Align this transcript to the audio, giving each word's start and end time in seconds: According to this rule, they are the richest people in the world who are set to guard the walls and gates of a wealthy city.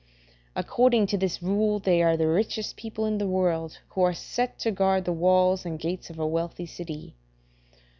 According 0.55 1.05
to 1.09 1.17
this 1.19 1.43
rule, 1.43 1.77
they 1.77 2.01
are 2.01 2.17
the 2.17 2.25
richest 2.27 2.75
people 2.75 3.05
in 3.05 3.19
the 3.19 3.27
world 3.27 3.77
who 3.89 4.01
are 4.01 4.15
set 4.15 4.57
to 4.61 4.71
guard 4.71 5.05
the 5.05 5.13
walls 5.13 5.63
and 5.63 5.77
gates 5.77 6.09
of 6.09 6.17
a 6.17 6.25
wealthy 6.25 6.65
city. 6.65 7.13